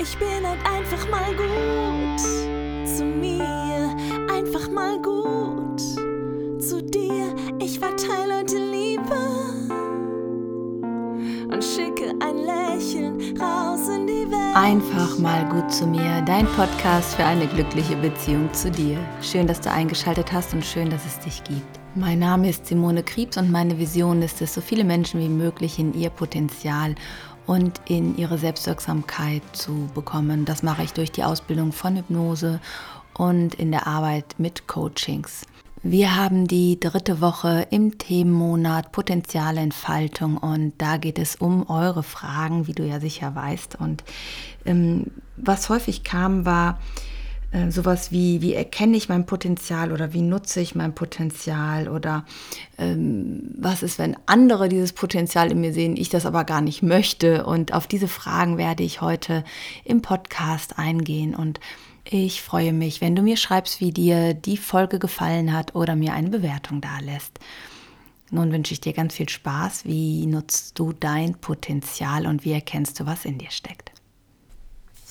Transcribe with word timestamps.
Ich 0.00 0.18
bin 0.18 0.28
halt 0.44 0.58
einfach 0.66 1.08
mal 1.08 1.30
gut 1.36 2.20
zu 2.86 3.04
mir, 3.04 3.94
einfach 4.28 4.68
mal 4.68 5.00
gut 5.00 5.80
zu 6.60 6.82
dir. 6.82 7.34
Ich 7.60 7.78
verteile 7.78 8.38
heute 8.40 8.56
Liebe 8.56 9.16
und 11.52 11.62
schicke 11.62 12.12
ein 12.20 12.38
Lächeln 12.38 13.38
raus 13.40 13.88
in 13.88 14.06
die 14.08 14.30
Welt. 14.30 14.56
Einfach 14.56 15.16
mal 15.18 15.48
gut 15.48 15.72
zu 15.72 15.86
mir, 15.86 16.22
dein 16.22 16.46
Podcast 16.48 17.14
für 17.14 17.24
eine 17.24 17.46
glückliche 17.46 17.94
Beziehung 17.96 18.52
zu 18.52 18.72
dir. 18.72 18.98
Schön, 19.22 19.46
dass 19.46 19.60
du 19.60 19.70
eingeschaltet 19.70 20.32
hast 20.32 20.52
und 20.54 20.64
schön, 20.64 20.90
dass 20.90 21.06
es 21.06 21.20
dich 21.20 21.44
gibt. 21.44 21.80
Mein 21.94 22.18
Name 22.18 22.48
ist 22.48 22.66
Simone 22.66 23.04
Kriebs 23.04 23.36
und 23.36 23.52
meine 23.52 23.78
Vision 23.78 24.20
ist 24.22 24.42
es, 24.42 24.54
so 24.54 24.60
viele 24.60 24.82
Menschen 24.82 25.20
wie 25.20 25.28
möglich 25.28 25.78
in 25.78 25.94
ihr 25.94 26.10
Potenzial 26.10 26.96
und 27.46 27.80
in 27.86 28.16
ihre 28.16 28.38
Selbstwirksamkeit 28.38 29.42
zu 29.52 29.88
bekommen. 29.94 30.44
Das 30.44 30.62
mache 30.62 30.82
ich 30.82 30.92
durch 30.92 31.12
die 31.12 31.24
Ausbildung 31.24 31.72
von 31.72 31.96
Hypnose 31.96 32.60
und 33.14 33.54
in 33.54 33.70
der 33.70 33.86
Arbeit 33.86 34.34
mit 34.38 34.66
Coachings. 34.66 35.46
Wir 35.86 36.16
haben 36.16 36.46
die 36.46 36.80
dritte 36.80 37.20
Woche 37.20 37.66
im 37.70 37.98
Themenmonat 37.98 38.90
Potenzialentfaltung 38.90 40.38
und 40.38 40.72
da 40.78 40.96
geht 40.96 41.18
es 41.18 41.36
um 41.36 41.68
eure 41.68 42.02
Fragen, 42.02 42.66
wie 42.66 42.72
du 42.72 42.84
ja 42.84 43.00
sicher 43.00 43.34
weißt. 43.34 43.76
Und 43.78 44.02
ähm, 44.64 45.08
was 45.36 45.68
häufig 45.68 46.02
kam, 46.02 46.46
war, 46.46 46.78
äh, 47.54 47.70
sowas 47.70 48.10
wie, 48.10 48.42
wie 48.42 48.54
erkenne 48.54 48.96
ich 48.96 49.08
mein 49.08 49.26
Potenzial 49.26 49.92
oder 49.92 50.12
wie 50.12 50.22
nutze 50.22 50.60
ich 50.60 50.74
mein 50.74 50.92
Potenzial 50.92 51.88
oder 51.88 52.24
ähm, 52.78 53.54
was 53.56 53.84
ist, 53.84 54.00
wenn 54.00 54.16
andere 54.26 54.68
dieses 54.68 54.92
Potenzial 54.92 55.52
in 55.52 55.60
mir 55.60 55.72
sehen, 55.72 55.96
ich 55.96 56.08
das 56.08 56.26
aber 56.26 56.42
gar 56.42 56.60
nicht 56.60 56.82
möchte. 56.82 57.46
Und 57.46 57.72
auf 57.72 57.86
diese 57.86 58.08
Fragen 58.08 58.58
werde 58.58 58.82
ich 58.82 59.00
heute 59.00 59.44
im 59.84 60.02
Podcast 60.02 60.80
eingehen 60.80 61.34
und 61.36 61.60
ich 62.02 62.42
freue 62.42 62.72
mich, 62.72 63.00
wenn 63.00 63.14
du 63.14 63.22
mir 63.22 63.36
schreibst, 63.36 63.80
wie 63.80 63.92
dir 63.92 64.34
die 64.34 64.56
Folge 64.56 64.98
gefallen 64.98 65.52
hat 65.52 65.76
oder 65.76 65.94
mir 65.94 66.12
eine 66.12 66.30
Bewertung 66.30 66.80
da 66.80 66.98
lässt. 66.98 67.38
Nun 68.30 68.50
wünsche 68.50 68.74
ich 68.74 68.80
dir 68.80 68.92
ganz 68.92 69.14
viel 69.14 69.28
Spaß. 69.28 69.84
Wie 69.84 70.26
nutzt 70.26 70.76
du 70.78 70.92
dein 70.92 71.36
Potenzial 71.36 72.26
und 72.26 72.44
wie 72.44 72.52
erkennst 72.52 72.98
du, 72.98 73.06
was 73.06 73.24
in 73.24 73.38
dir 73.38 73.50
steckt? 73.52 73.93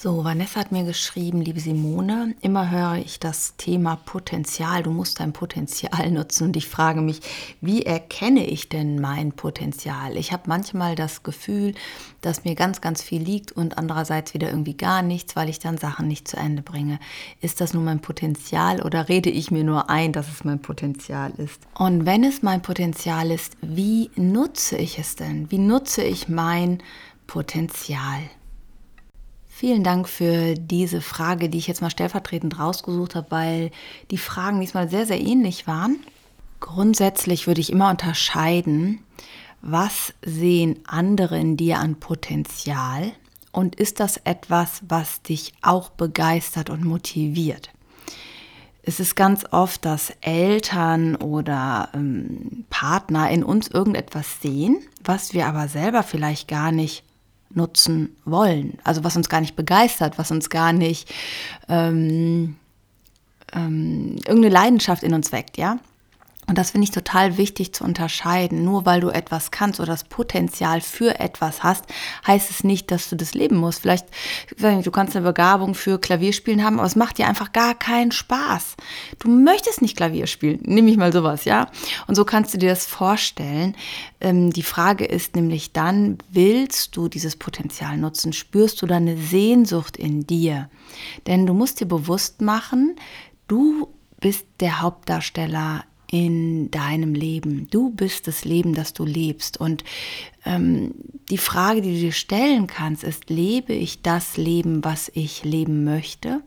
So, 0.03 0.25
Vanessa 0.25 0.59
hat 0.59 0.73
mir 0.73 0.83
geschrieben, 0.83 1.39
liebe 1.39 1.61
Simone, 1.61 2.35
immer 2.41 2.69
höre 2.69 2.95
ich 2.97 3.21
das 3.21 3.55
Thema 3.55 3.95
Potenzial, 3.95 4.83
du 4.83 4.91
musst 4.91 5.21
dein 5.21 5.31
Potenzial 5.31 6.11
nutzen 6.11 6.47
und 6.47 6.57
ich 6.57 6.67
frage 6.67 6.99
mich, 6.99 7.21
wie 7.61 7.83
erkenne 7.83 8.45
ich 8.45 8.67
denn 8.67 8.99
mein 8.99 9.31
Potenzial? 9.31 10.17
Ich 10.17 10.33
habe 10.33 10.43
manchmal 10.47 10.95
das 10.95 11.23
Gefühl, 11.23 11.73
dass 12.19 12.43
mir 12.43 12.55
ganz, 12.55 12.81
ganz 12.81 13.01
viel 13.01 13.21
liegt 13.21 13.53
und 13.53 13.77
andererseits 13.77 14.33
wieder 14.33 14.49
irgendwie 14.49 14.75
gar 14.75 15.03
nichts, 15.03 15.37
weil 15.37 15.47
ich 15.47 15.59
dann 15.59 15.77
Sachen 15.77 16.09
nicht 16.09 16.27
zu 16.27 16.35
Ende 16.35 16.63
bringe. 16.63 16.99
Ist 17.39 17.61
das 17.61 17.73
nun 17.73 17.85
mein 17.85 18.01
Potenzial 18.01 18.81
oder 18.81 19.07
rede 19.07 19.29
ich 19.29 19.51
mir 19.51 19.63
nur 19.63 19.89
ein, 19.89 20.11
dass 20.11 20.27
es 20.27 20.43
mein 20.43 20.61
Potenzial 20.61 21.31
ist? 21.37 21.61
Und 21.75 22.05
wenn 22.05 22.25
es 22.25 22.43
mein 22.43 22.61
Potenzial 22.61 23.31
ist, 23.31 23.55
wie 23.61 24.11
nutze 24.17 24.75
ich 24.75 24.99
es 24.99 25.15
denn? 25.15 25.49
Wie 25.49 25.59
nutze 25.59 26.03
ich 26.03 26.27
mein 26.27 26.83
Potenzial? 27.25 28.19
Vielen 29.63 29.85
Dank 29.85 30.09
für 30.09 30.55
diese 30.55 30.99
Frage, 30.99 31.47
die 31.47 31.57
ich 31.57 31.67
jetzt 31.67 31.81
mal 31.81 31.89
stellvertretend 31.89 32.59
rausgesucht 32.59 33.15
habe, 33.15 33.31
weil 33.31 33.71
die 34.11 34.17
Fragen 34.17 34.59
diesmal 34.59 34.89
sehr, 34.89 35.05
sehr 35.05 35.21
ähnlich 35.21 35.67
waren. 35.67 36.01
Grundsätzlich 36.59 37.47
würde 37.47 37.61
ich 37.61 37.71
immer 37.71 37.89
unterscheiden, 37.89 38.99
was 39.61 40.13
sehen 40.21 40.79
andere 40.85 41.39
in 41.39 41.55
dir 41.55 41.77
an 41.77 41.95
Potenzial 41.95 43.13
und 43.53 43.75
ist 43.75 44.01
das 44.01 44.17
etwas, 44.17 44.81
was 44.89 45.21
dich 45.21 45.53
auch 45.61 45.91
begeistert 45.91 46.69
und 46.69 46.83
motiviert? 46.83 47.69
Es 48.81 48.99
ist 48.99 49.15
ganz 49.15 49.45
oft, 49.51 49.85
dass 49.85 50.11
Eltern 50.19 51.15
oder 51.15 51.87
ähm, 51.93 52.65
Partner 52.69 53.29
in 53.29 53.45
uns 53.45 53.69
irgendetwas 53.69 54.41
sehen, 54.41 54.81
was 55.05 55.33
wir 55.33 55.47
aber 55.47 55.69
selber 55.69 56.03
vielleicht 56.03 56.49
gar 56.49 56.73
nicht 56.73 57.05
nutzen 57.55 58.15
wollen. 58.25 58.77
Also 58.83 59.03
was 59.03 59.15
uns 59.15 59.29
gar 59.29 59.41
nicht 59.41 59.55
begeistert, 59.55 60.17
was 60.17 60.31
uns 60.31 60.49
gar 60.49 60.73
nicht 60.73 61.13
ähm, 61.69 62.55
ähm, 63.53 64.15
irgendeine 64.25 64.49
Leidenschaft 64.49 65.03
in 65.03 65.13
uns 65.13 65.31
weckt, 65.31 65.57
ja. 65.57 65.79
Und 66.47 66.57
das 66.57 66.71
finde 66.71 66.85
ich 66.85 66.91
total 66.91 67.37
wichtig 67.37 67.73
zu 67.73 67.83
unterscheiden. 67.83 68.63
Nur 68.63 68.85
weil 68.85 69.01
du 69.01 69.09
etwas 69.09 69.51
kannst 69.51 69.79
oder 69.79 69.93
das 69.93 70.03
Potenzial 70.03 70.81
für 70.81 71.19
etwas 71.19 71.63
hast, 71.63 71.85
heißt 72.27 72.49
es 72.49 72.63
nicht, 72.63 72.91
dass 72.91 73.09
du 73.09 73.15
das 73.15 73.33
leben 73.33 73.57
musst. 73.57 73.81
Vielleicht, 73.81 74.07
du 74.57 74.91
kannst 74.91 75.15
eine 75.15 75.25
Begabung 75.25 75.75
für 75.75 75.99
Klavierspielen 75.99 76.63
haben, 76.63 76.79
aber 76.79 76.87
es 76.87 76.95
macht 76.95 77.17
dir 77.17 77.27
einfach 77.27 77.53
gar 77.53 77.75
keinen 77.75 78.11
Spaß. 78.11 78.75
Du 79.19 79.29
möchtest 79.29 79.81
nicht 79.81 79.95
Klavier 79.95 80.27
spielen. 80.27 80.59
Nimm 80.63 80.87
ich 80.87 80.97
mal 80.97 81.13
sowas, 81.13 81.45
ja? 81.45 81.69
Und 82.07 82.15
so 82.15 82.25
kannst 82.25 82.53
du 82.53 82.57
dir 82.57 82.69
das 82.69 82.85
vorstellen. 82.85 83.75
Ähm, 84.19 84.51
die 84.51 84.63
Frage 84.63 85.05
ist 85.05 85.35
nämlich 85.35 85.71
dann, 85.71 86.17
willst 86.29 86.95
du 86.97 87.07
dieses 87.07 87.35
Potenzial 87.35 87.97
nutzen? 87.97 88.33
Spürst 88.33 88.81
du 88.81 88.85
da 88.85 88.97
eine 88.97 89.17
Sehnsucht 89.17 89.97
in 89.97 90.27
dir? 90.27 90.69
Denn 91.27 91.45
du 91.45 91.53
musst 91.53 91.79
dir 91.79 91.87
bewusst 91.87 92.41
machen, 92.41 92.95
du 93.47 93.89
bist 94.19 94.45
der 94.59 94.81
Hauptdarsteller 94.81 95.83
in 96.13 96.69
deinem 96.69 97.15
Leben. 97.15 97.67
Du 97.71 97.89
bist 97.89 98.27
das 98.27 98.45
Leben, 98.45 98.75
das 98.75 98.93
du 98.93 99.03
lebst. 99.03 99.59
Und 99.59 99.83
ähm, 100.45 100.93
die 101.31 101.39
Frage, 101.39 101.81
die 101.81 101.95
du 101.95 101.99
dir 102.01 102.11
stellen 102.11 102.67
kannst, 102.67 103.03
ist, 103.03 103.31
lebe 103.31 103.73
ich 103.73 104.03
das 104.03 104.37
Leben, 104.37 104.83
was 104.83 105.11
ich 105.15 105.43
leben 105.43 105.83
möchte? 105.83 106.43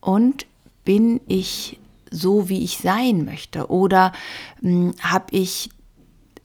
Und 0.00 0.46
bin 0.84 1.20
ich 1.26 1.80
so, 2.12 2.48
wie 2.48 2.62
ich 2.62 2.78
sein 2.78 3.24
möchte? 3.24 3.68
Oder 3.68 4.12
hm, 4.60 4.94
habe 5.02 5.26
ich 5.32 5.70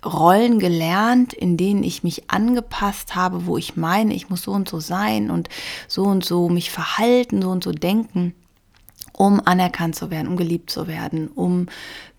Rollen 0.04 0.58
gelernt, 0.58 1.34
in 1.34 1.56
denen 1.56 1.84
ich 1.84 2.02
mich 2.02 2.32
angepasst 2.32 3.14
habe, 3.14 3.46
wo 3.46 3.60
ich 3.60 3.78
meine, 3.78 4.16
ich 4.16 4.32
muss 4.32 4.42
so 4.42 4.54
und 4.54 4.68
so 4.68 4.80
sein 4.80 5.30
und 5.30 5.50
so 5.88 6.02
und 6.02 6.26
so 6.26 6.50
mich 6.50 6.72
verhalten, 6.72 7.44
so 7.44 7.52
und 7.52 7.64
so 7.64 7.72
denken 7.72 8.34
um 9.14 9.40
anerkannt 9.40 9.96
zu 9.96 10.12
werden, 10.12 10.28
um 10.28 10.38
geliebt 10.38 10.70
zu 10.70 10.88
werden, 10.88 11.28
um 11.28 11.68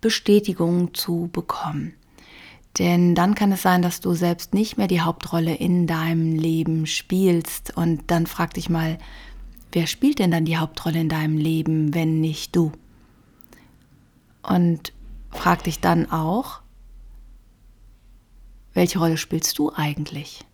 Bestätigung 0.00 0.94
zu 0.94 1.28
bekommen. 1.32 1.94
Denn 2.78 3.15
dann 3.15 3.34
kann 3.34 3.53
es 3.53 3.62
sein, 3.62 3.82
dass 3.82 4.00
du 4.00 4.15
selbst 4.15 4.53
nicht 4.53 4.77
mehr 4.77 4.88
die 4.88 5.00
Hauptrolle 5.00 5.55
in 5.55 5.87
deinem 5.87 6.34
Leben 6.34 6.87
spielst. 6.87 7.77
Und 7.77 8.03
dann 8.09 8.27
frag 8.27 8.55
dich 8.55 8.69
mal, 8.69 8.99
wer 9.72 9.87
spielt 9.87 10.19
denn 10.19 10.31
dann 10.31 10.44
die 10.44 10.56
Hauptrolle 10.56 11.00
in 11.00 11.09
deinem 11.09 11.38
Leben, 11.38 11.94
wenn 11.94 12.21
nicht 12.21 12.56
du? 12.56 12.72
Und 14.43 14.93
frag 15.31 15.65
dich 15.65 15.81
dann 15.81 16.11
auch, 16.11 16.61
welche 18.72 18.99
Rolle 18.99 19.16
spielst 19.16 19.59
du 19.59 19.72
eigentlich, 19.72 20.44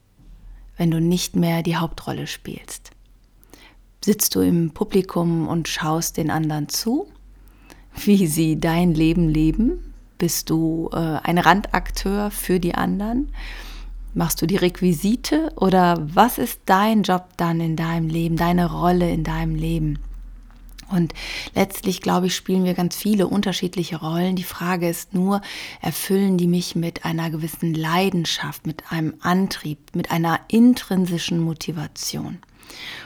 wenn 0.76 0.90
du 0.90 1.00
nicht 1.00 1.36
mehr 1.36 1.62
die 1.62 1.76
Hauptrolle 1.76 2.26
spielst? 2.26 2.90
Sitzt 4.02 4.34
du 4.34 4.40
im 4.40 4.70
Publikum 4.70 5.46
und 5.46 5.68
schaust 5.68 6.16
den 6.16 6.30
anderen 6.30 6.70
zu, 6.70 7.06
wie 7.94 8.26
sie 8.26 8.58
dein 8.58 8.94
Leben 8.94 9.28
leben? 9.28 9.92
Bist 10.16 10.48
du 10.48 10.88
äh, 10.92 10.96
ein 10.96 11.36
Randakteur 11.36 12.30
für 12.30 12.60
die 12.60 12.74
anderen? 12.74 13.30
Machst 14.14 14.40
du 14.40 14.46
die 14.46 14.56
Requisite 14.56 15.52
oder 15.56 15.98
was 16.00 16.38
ist 16.38 16.60
dein 16.64 17.02
Job 17.02 17.28
dann 17.36 17.60
in 17.60 17.76
deinem 17.76 18.08
Leben, 18.08 18.36
deine 18.36 18.72
Rolle 18.72 19.10
in 19.10 19.22
deinem 19.22 19.54
Leben? 19.54 19.98
Und 20.88 21.12
letztlich, 21.54 22.00
glaube 22.00 22.26
ich, 22.26 22.34
spielen 22.34 22.64
wir 22.64 22.74
ganz 22.74 22.96
viele 22.96 23.28
unterschiedliche 23.28 24.00
Rollen. 24.00 24.34
Die 24.34 24.44
Frage 24.44 24.88
ist 24.88 25.14
nur, 25.14 25.42
erfüllen 25.82 26.38
die 26.38 26.48
mich 26.48 26.74
mit 26.74 27.04
einer 27.04 27.30
gewissen 27.30 27.74
Leidenschaft, 27.74 28.66
mit 28.66 28.90
einem 28.90 29.14
Antrieb, 29.20 29.78
mit 29.94 30.10
einer 30.10 30.40
intrinsischen 30.48 31.38
Motivation? 31.38 32.38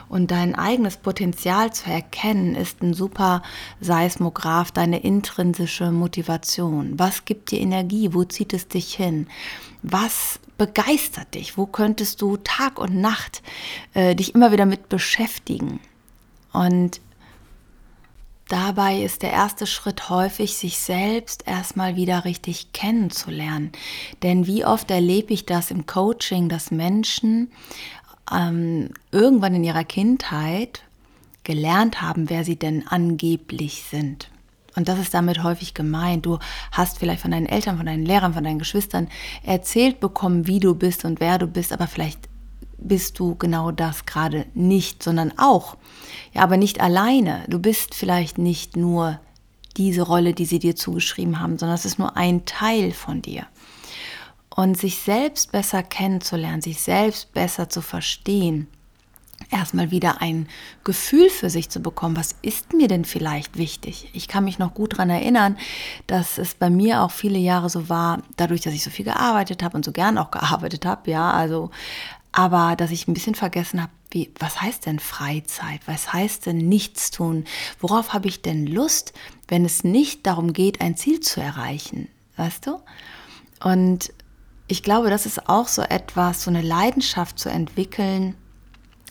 Und 0.09 0.31
dein 0.31 0.55
eigenes 0.55 0.97
Potenzial 0.97 1.73
zu 1.73 1.91
erkennen, 1.91 2.55
ist 2.55 2.83
ein 2.83 2.95
super 2.95 3.43
Seismograph, 3.81 4.71
deine 4.71 5.01
intrinsische 5.01 5.91
Motivation. 5.91 6.99
Was 6.99 7.25
gibt 7.25 7.51
dir 7.51 7.61
Energie? 7.61 8.13
Wo 8.13 8.25
zieht 8.25 8.53
es 8.53 8.69
dich 8.69 8.95
hin? 8.95 9.27
Was 9.83 10.39
begeistert 10.57 11.35
dich? 11.35 11.59
Wo 11.59 11.67
könntest 11.67 12.23
du 12.23 12.37
Tag 12.39 12.79
und 12.79 12.97
Nacht 12.97 13.43
äh, 13.95 14.15
dich 14.15 14.35
immer 14.35 14.53
wieder 14.53 14.67
mit 14.67 14.89
beschäftigen? 14.89 15.81
Und 16.53 17.01
dabei 18.49 19.03
ist 19.03 19.23
der 19.23 19.33
erste 19.33 19.67
Schritt 19.67 20.09
häufig, 20.09 20.55
sich 20.55 20.79
selbst 20.79 21.47
erstmal 21.47 21.97
wieder 21.97 22.25
richtig 22.25 22.73
kennenzulernen. 22.73 23.73
Denn 24.23 24.47
wie 24.47 24.65
oft 24.65 24.91
erlebe 24.91 25.33
ich 25.35 25.47
das 25.47 25.71
im 25.71 25.87
Coaching, 25.87 26.49
dass 26.49 26.71
Menschen 26.71 27.51
ähm, 28.33 28.91
irgendwann 29.11 29.55
in 29.55 29.65
ihrer 29.65 29.85
Kindheit 29.85 30.83
gelernt 31.43 32.01
haben, 32.01 32.31
wer 32.31 32.45
sie 32.45 32.57
denn 32.57 32.87
angeblich 32.89 33.85
sind. 33.91 34.31
Und 34.77 34.89
das 34.89 34.99
ist 34.99 35.15
damit 35.15 35.43
häufig 35.43 35.75
gemeint. 35.75 36.27
Du 36.27 36.39
hast 36.73 36.99
vielleicht 36.99 37.23
von 37.23 37.31
deinen 37.31 37.47
Eltern, 37.47 37.77
von 37.77 37.87
deinen 37.87 38.05
Lehrern, 38.05 38.35
von 38.35 38.45
deinen 38.45 38.59
Geschwistern 38.59 39.09
erzählt 39.45 40.01
bekommen, 40.01 40.47
wie 40.47 40.61
du 40.61 40.75
bist 40.75 41.05
und 41.05 41.21
wer 41.21 41.39
du 41.39 41.47
bist, 41.47 41.73
aber 41.73 41.87
vielleicht 41.87 42.29
bist 42.79 43.19
du 43.19 43.35
genau 43.37 43.71
das 43.71 44.05
gerade 44.05 44.47
nicht, 44.55 45.03
sondern 45.03 45.33
auch. 45.39 45.77
Ja, 46.33 46.43
aber 46.43 46.57
nicht 46.57 46.81
alleine. 46.81 47.45
Du 47.49 47.59
bist 47.59 47.95
vielleicht 47.95 48.37
nicht 48.37 48.77
nur 48.77 49.21
diese 49.77 50.03
Rolle, 50.03 50.35
die 50.35 50.45
sie 50.45 50.59
dir 50.59 50.77
zugeschrieben 50.77 51.41
haben, 51.41 51.59
sondern 51.59 51.77
es 51.77 51.85
ist 51.85 51.99
nur 51.99 52.17
ein 52.17 52.45
Teil 52.45 52.93
von 52.93 53.23
dir. 53.23 53.47
Und 54.57 54.79
sich 54.79 54.99
selbst 54.99 55.51
besser 55.51 55.83
kennenzulernen, 55.83 56.63
sich 56.63 56.81
selbst 56.81 57.33
besser 57.33 57.69
zu 57.69 57.81
verstehen, 57.81 58.69
erstmal 59.51 59.91
wieder 59.91 60.21
ein 60.21 60.49
Gefühl 60.85 61.29
für 61.29 61.51
sich 61.51 61.71
zu 61.71 61.81
bekommen, 61.81 62.17
was 62.17 62.37
ist 62.43 62.73
mir 62.73 62.89
denn 62.89 63.05
vielleicht 63.05 63.59
wichtig? 63.59 64.09
Ich 64.13 64.29
kann 64.29 64.45
mich 64.45 64.59
noch 64.59 64.75
gut 64.75 64.95
daran 64.95 65.11
erinnern, 65.11 65.57
dass 66.07 66.39
es 66.39 66.55
bei 66.55 66.71
mir 66.71 67.03
auch 67.03 67.11
viele 67.11 67.39
Jahre 67.39 67.69
so 67.69 67.89
war, 67.89 68.23
dadurch, 68.37 68.61
dass 68.61 68.75
ich 68.75 68.85
so 68.85 68.91
viel 68.91 69.05
gearbeitet 69.05 69.63
habe 69.63 69.77
und 69.77 69.85
so 69.85 69.93
gern 69.93 70.19
auch 70.19 70.31
gearbeitet 70.31 70.87
habe, 70.87 71.11
ja, 71.11 71.33
also, 71.33 71.71
aber 72.33 72.77
dass 72.77 72.91
ich 72.91 73.09
ein 73.09 73.15
bisschen 73.15 73.35
vergessen 73.35 73.83
habe, 73.83 73.93
wie, 74.11 74.31
was 74.39 74.63
heißt 74.63 74.87
denn 74.87 75.01
Freizeit? 75.01 75.81
Was 75.87 76.13
heißt 76.13 76.47
denn 76.47 76.59
nichts 76.59 77.11
tun? 77.11 77.45
Worauf 77.81 78.13
habe 78.13 78.29
ich 78.29 78.43
denn 78.43 78.65
Lust, 78.65 79.13
wenn 79.49 79.65
es 79.65 79.83
nicht 79.83 80.25
darum 80.25 80.53
geht, 80.53 80.81
ein 80.81 80.97
Ziel 80.97 81.19
zu 81.19 81.41
erreichen? 81.41 82.09
Weißt 82.37 82.67
du? 82.67 82.81
Und 83.61 84.13
ich 84.67 84.83
glaube, 84.83 85.11
das 85.11 85.27
ist 85.27 85.49
auch 85.49 85.69
so 85.69 85.83
etwas, 85.83 86.45
so 86.45 86.51
eine 86.51 86.63
Leidenschaft 86.63 87.39
zu 87.39 87.49
entwickeln, 87.49 88.35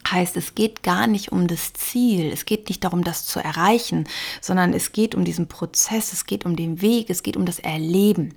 heißt, 0.09 0.35
es 0.37 0.55
geht 0.55 0.83
gar 0.83 1.07
nicht 1.07 1.31
um 1.31 1.47
das 1.47 1.73
Ziel, 1.73 2.31
es 2.31 2.45
geht 2.45 2.69
nicht 2.69 2.83
darum, 2.83 3.03
das 3.03 3.25
zu 3.25 3.39
erreichen, 3.39 4.05
sondern 4.41 4.73
es 4.73 4.91
geht 4.91 5.15
um 5.15 5.23
diesen 5.23 5.47
Prozess, 5.47 6.13
es 6.13 6.25
geht 6.25 6.45
um 6.45 6.55
den 6.55 6.81
Weg, 6.81 7.09
es 7.09 7.23
geht 7.23 7.37
um 7.37 7.45
das 7.45 7.59
Erleben. 7.59 8.35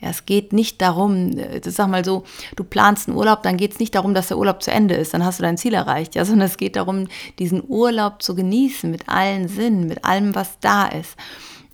Ja, 0.00 0.08
es 0.08 0.24
geht 0.24 0.54
nicht 0.54 0.80
darum, 0.80 1.36
äh, 1.36 1.60
sag 1.62 1.88
mal 1.88 2.04
so, 2.04 2.24
du 2.56 2.64
planst 2.64 3.08
einen 3.08 3.18
Urlaub, 3.18 3.42
dann 3.42 3.58
geht 3.58 3.72
es 3.72 3.78
nicht 3.78 3.94
darum, 3.94 4.14
dass 4.14 4.28
der 4.28 4.38
Urlaub 4.38 4.62
zu 4.62 4.70
Ende 4.70 4.94
ist, 4.94 5.12
dann 5.12 5.24
hast 5.24 5.38
du 5.38 5.42
dein 5.42 5.58
Ziel 5.58 5.74
erreicht, 5.74 6.14
ja, 6.14 6.24
sondern 6.26 6.46
es 6.46 6.56
geht 6.56 6.76
darum, 6.76 7.08
diesen 7.38 7.62
Urlaub 7.66 8.22
zu 8.22 8.34
genießen 8.34 8.90
mit 8.90 9.08
allen 9.08 9.48
Sinnen, 9.48 9.86
mit 9.86 10.04
allem, 10.04 10.34
was 10.34 10.58
da 10.60 10.86
ist. 10.86 11.16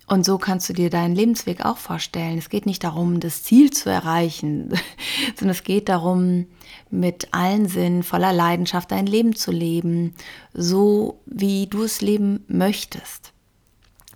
Und 0.09 0.25
so 0.25 0.39
kannst 0.39 0.69
du 0.69 0.73
dir 0.73 0.89
deinen 0.89 1.17
Lebensweg 1.17 1.65
auch 1.65 1.79
vorstellen. 1.79 2.39
Es 2.39 2.49
geht 2.49 2.65
nicht 2.65 2.85
darum, 2.85 3.19
das 3.19 3.43
Ziel 3.43 3.73
zu 3.73 3.91
erreichen, 3.91 4.73
sondern 5.37 5.57
es 5.57 5.65
geht 5.65 5.89
darum, 5.89 6.47
mit 6.91 7.35
allen 7.35 7.69
Sinnen, 7.69 8.05
voller 8.05 8.33
Leidenschaft 8.33 8.93
dein 8.93 9.07
Leben 9.07 9.35
zu 9.35 9.51
leben, 9.51 10.15
so 10.55 11.21
wie 11.27 11.67
du 11.67 11.83
es 11.83 12.01
leben 12.01 12.45
möchtest. 12.47 13.33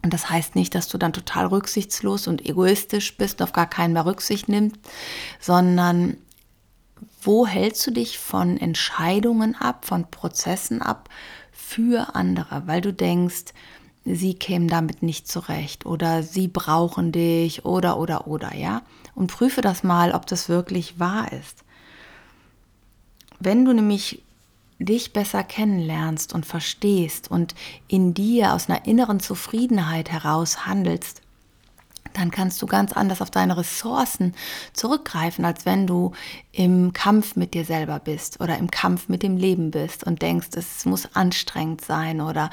Und 0.02 0.14
das 0.14 0.30
heißt 0.30 0.54
nicht, 0.54 0.74
dass 0.74 0.88
du 0.88 0.96
dann 0.96 1.12
total 1.12 1.46
rücksichtslos 1.46 2.28
und 2.28 2.46
egoistisch 2.46 3.16
bist, 3.16 3.42
auf 3.42 3.52
gar 3.52 3.68
keinen 3.68 3.92
mehr 3.92 4.06
Rücksicht 4.06 4.48
nimmst, 4.48 4.76
sondern 5.40 6.16
wo 7.22 7.46
hältst 7.46 7.86
du 7.86 7.90
dich 7.90 8.18
von 8.18 8.56
Entscheidungen 8.56 9.56
ab, 9.56 9.84
von 9.84 10.10
Prozessen 10.10 10.80
ab 10.80 11.08
für 11.52 12.14
andere, 12.14 12.62
weil 12.66 12.80
du 12.80 12.92
denkst, 12.92 13.52
sie 14.04 14.34
kämen 14.34 14.68
damit 14.68 15.02
nicht 15.02 15.28
zurecht 15.28 15.86
oder 15.86 16.22
sie 16.22 16.48
brauchen 16.48 17.12
dich 17.12 17.64
oder 17.64 17.98
oder 17.98 18.26
oder, 18.26 18.54
ja? 18.54 18.82
Und 19.14 19.30
prüfe 19.30 19.60
das 19.60 19.82
mal, 19.82 20.12
ob 20.12 20.26
das 20.26 20.48
wirklich 20.48 20.98
wahr 20.98 21.32
ist. 21.32 21.64
Wenn 23.38 23.64
du 23.64 23.72
nämlich 23.72 24.22
dich 24.78 25.12
besser 25.12 25.44
kennenlernst 25.44 26.32
und 26.34 26.46
verstehst 26.46 27.30
und 27.30 27.54
in 27.86 28.14
dir 28.14 28.54
aus 28.54 28.68
einer 28.68 28.86
inneren 28.86 29.20
Zufriedenheit 29.20 30.10
heraus 30.10 30.66
handelst, 30.66 31.20
dann 32.12 32.30
kannst 32.30 32.60
du 32.62 32.66
ganz 32.66 32.92
anders 32.92 33.22
auf 33.22 33.30
deine 33.30 33.56
Ressourcen 33.56 34.34
zurückgreifen, 34.72 35.44
als 35.44 35.66
wenn 35.66 35.86
du 35.86 36.12
im 36.52 36.92
Kampf 36.92 37.36
mit 37.36 37.54
dir 37.54 37.64
selber 37.64 37.98
bist 38.00 38.40
oder 38.40 38.58
im 38.58 38.70
Kampf 38.70 39.08
mit 39.08 39.22
dem 39.22 39.36
Leben 39.36 39.70
bist 39.70 40.04
und 40.04 40.22
denkst, 40.22 40.48
es 40.54 40.84
muss 40.84 41.14
anstrengend 41.14 41.80
sein 41.80 42.20
oder 42.20 42.50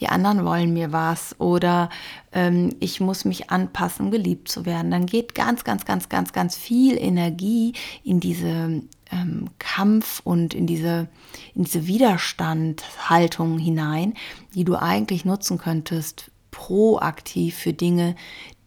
die 0.00 0.08
anderen 0.08 0.44
wollen 0.44 0.72
mir 0.72 0.92
was 0.92 1.38
oder 1.40 1.88
ähm, 2.32 2.74
ich 2.80 3.00
muss 3.00 3.24
mich 3.24 3.50
anpassen, 3.50 4.06
um 4.06 4.10
geliebt 4.10 4.48
zu 4.48 4.66
werden. 4.66 4.90
Dann 4.90 5.06
geht 5.06 5.34
ganz, 5.34 5.64
ganz, 5.64 5.84
ganz, 5.84 6.08
ganz, 6.08 6.32
ganz 6.32 6.56
viel 6.56 6.98
Energie 6.98 7.72
in 8.04 8.20
diese 8.20 8.82
ähm, 9.10 9.50
Kampf 9.58 10.20
und 10.24 10.54
in 10.54 10.66
diese, 10.66 11.08
in 11.54 11.64
diese 11.64 11.86
Widerstandhaltung 11.86 13.58
hinein, 13.58 14.14
die 14.54 14.64
du 14.64 14.76
eigentlich 14.76 15.24
nutzen 15.24 15.58
könntest 15.58 16.30
proaktiv 16.50 17.56
für 17.56 17.72
Dinge, 17.72 18.16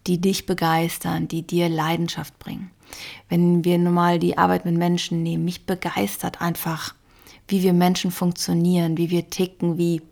die 0.06 0.20
dich 0.20 0.46
begeistern, 0.46 1.28
die 1.28 1.42
dir 1.42 1.68
Leidenschaft 1.68 2.38
bringen. 2.38 2.70
Wenn 3.28 3.64
wir 3.64 3.78
nun 3.78 3.94
mal 3.94 4.18
die 4.18 4.36
Arbeit 4.38 4.64
mit 4.64 4.76
Menschen 4.76 5.22
nehmen, 5.22 5.44
mich 5.44 5.66
begeistert 5.66 6.40
einfach, 6.40 6.94
wie 7.48 7.62
wir 7.62 7.72
Menschen 7.72 8.10
funktionieren, 8.10 8.96
wie 8.96 9.10
wir 9.10 9.30
ticken, 9.30 9.78
wie 9.78 10.02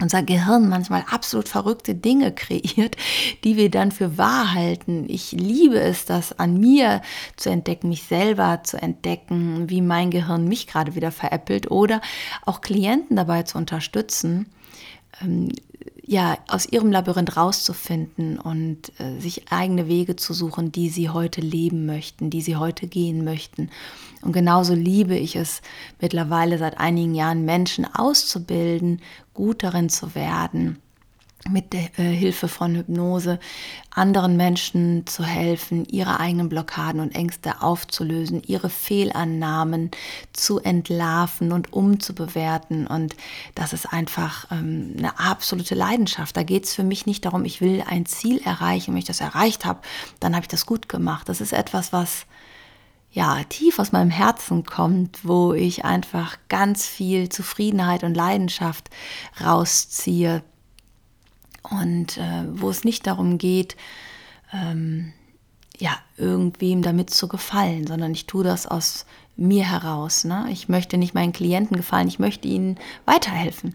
unser 0.00 0.22
Gehirn 0.22 0.68
manchmal 0.68 1.04
absolut 1.10 1.48
verrückte 1.48 1.94
Dinge 1.94 2.32
kreiert, 2.34 2.96
die 3.44 3.56
wir 3.56 3.70
dann 3.70 3.92
für 3.92 4.18
wahr 4.18 4.54
halten. 4.54 5.06
Ich 5.08 5.32
liebe 5.32 5.78
es, 5.78 6.04
das 6.04 6.38
an 6.38 6.58
mir 6.58 7.02
zu 7.36 7.50
entdecken, 7.50 7.88
mich 7.88 8.02
selber 8.04 8.62
zu 8.64 8.80
entdecken, 8.80 9.70
wie 9.70 9.80
mein 9.80 10.10
Gehirn 10.10 10.48
mich 10.48 10.66
gerade 10.66 10.94
wieder 10.94 11.12
veräppelt 11.12 11.70
oder 11.70 12.00
auch 12.44 12.60
Klienten 12.60 13.16
dabei 13.16 13.44
zu 13.44 13.58
unterstützen, 13.58 14.46
ähm, 15.22 15.50
ja, 16.04 16.36
aus 16.48 16.66
ihrem 16.66 16.90
Labyrinth 16.90 17.36
rauszufinden 17.36 18.38
und 18.38 18.92
äh, 18.98 19.20
sich 19.20 19.52
eigene 19.52 19.86
Wege 19.86 20.16
zu 20.16 20.34
suchen, 20.34 20.72
die 20.72 20.88
sie 20.88 21.10
heute 21.10 21.40
leben 21.40 21.86
möchten, 21.86 22.28
die 22.28 22.42
sie 22.42 22.56
heute 22.56 22.88
gehen 22.88 23.24
möchten. 23.24 23.70
Und 24.20 24.32
genauso 24.32 24.74
liebe 24.74 25.16
ich 25.16 25.36
es 25.36 25.62
mittlerweile 26.00 26.58
seit 26.58 26.78
einigen 26.78 27.14
Jahren, 27.14 27.44
Menschen 27.44 27.86
auszubilden, 27.86 29.00
gut 29.32 29.62
darin 29.62 29.88
zu 29.88 30.14
werden, 30.14 30.81
mit 31.50 31.72
der 31.72 31.98
äh, 31.98 32.02
Hilfe 32.02 32.48
von 32.48 32.76
Hypnose 32.76 33.38
anderen 33.90 34.36
Menschen 34.36 35.06
zu 35.06 35.24
helfen, 35.24 35.84
ihre 35.86 36.20
eigenen 36.20 36.48
Blockaden 36.48 37.00
und 37.00 37.14
Ängste 37.14 37.62
aufzulösen, 37.62 38.42
ihre 38.46 38.70
Fehlannahmen 38.70 39.90
zu 40.32 40.60
entlarven 40.60 41.52
und 41.52 41.72
umzubewerten. 41.72 42.86
Und 42.86 43.16
das 43.54 43.72
ist 43.72 43.92
einfach 43.92 44.50
ähm, 44.50 44.94
eine 44.96 45.18
absolute 45.18 45.74
Leidenschaft. 45.74 46.36
Da 46.36 46.42
geht 46.42 46.64
es 46.64 46.74
für 46.74 46.84
mich 46.84 47.06
nicht 47.06 47.24
darum, 47.24 47.44
ich 47.44 47.60
will 47.60 47.82
ein 47.86 48.06
Ziel 48.06 48.40
erreichen. 48.44 48.92
Wenn 48.92 48.98
ich 48.98 49.04
das 49.04 49.20
erreicht 49.20 49.64
habe, 49.64 49.80
dann 50.20 50.34
habe 50.34 50.44
ich 50.44 50.48
das 50.48 50.66
gut 50.66 50.88
gemacht. 50.88 51.28
Das 51.28 51.40
ist 51.40 51.52
etwas, 51.52 51.92
was 51.92 52.26
ja, 53.10 53.42
tief 53.44 53.78
aus 53.78 53.92
meinem 53.92 54.10
Herzen 54.10 54.64
kommt, 54.64 55.18
wo 55.22 55.52
ich 55.52 55.84
einfach 55.84 56.38
ganz 56.48 56.86
viel 56.86 57.28
Zufriedenheit 57.28 58.04
und 58.04 58.14
Leidenschaft 58.14 58.88
rausziehe 59.38 60.42
und 61.62 62.18
äh, 62.18 62.44
wo 62.52 62.70
es 62.70 62.84
nicht 62.84 63.06
darum 63.06 63.38
geht, 63.38 63.76
ähm, 64.52 65.12
ja, 65.78 65.96
irgendwem 66.16 66.82
damit 66.82 67.10
zu 67.10 67.28
gefallen, 67.28 67.86
sondern 67.86 68.12
ich 68.12 68.26
tue 68.26 68.44
das 68.44 68.66
aus 68.66 69.06
mir 69.36 69.68
heraus. 69.68 70.24
Ne? 70.24 70.46
Ich 70.50 70.68
möchte 70.68 70.98
nicht 70.98 71.14
meinen 71.14 71.32
Klienten 71.32 71.76
gefallen, 71.76 72.08
ich 72.08 72.18
möchte 72.18 72.46
ihnen 72.46 72.78
weiterhelfen. 73.04 73.74